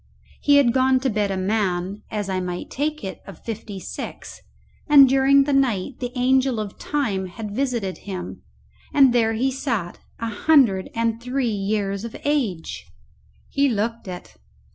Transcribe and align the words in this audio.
He 0.41 0.55
had 0.55 0.73
gone 0.73 0.99
to 1.01 1.11
bed 1.11 1.29
a 1.29 1.37
man, 1.37 2.01
as 2.09 2.27
I 2.27 2.39
might 2.39 2.71
take 2.71 3.03
it, 3.03 3.21
of 3.27 3.45
fifty 3.45 3.79
six, 3.79 4.41
and 4.89 5.07
during 5.07 5.43
the 5.43 5.53
night 5.53 5.99
the 5.99 6.11
angel 6.15 6.59
of 6.59 6.79
Time 6.79 7.27
had 7.27 7.55
visited 7.55 7.99
him, 7.99 8.41
and 8.95 9.13
there 9.13 9.33
he 9.33 9.51
sat, 9.51 9.99
a 10.17 10.31
hundred 10.31 10.89
and 10.95 11.21
three 11.21 11.51
years 11.53 12.03
of 12.03 12.17
age! 12.25 12.83
He 13.47 13.69
looked 13.69 14.07
it. 14.07 14.37